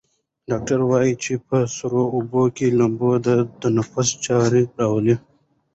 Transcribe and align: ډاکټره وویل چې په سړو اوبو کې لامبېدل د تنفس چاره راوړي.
ډاکټره 0.49 0.83
وویل 0.87 1.15
چې 1.23 1.33
په 1.47 1.57
سړو 1.77 2.03
اوبو 2.15 2.43
کې 2.55 2.67
لامبېدل 2.79 3.39
د 3.47 3.51
تنفس 3.61 4.09
چاره 4.25 4.59
راوړي. 4.79 5.15